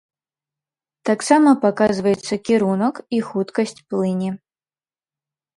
Таксама 1.09 1.49
паказваецца 1.65 2.33
кірунак 2.49 2.95
і 3.19 3.21
хуткасць 3.29 3.79
плыні. 3.89 4.29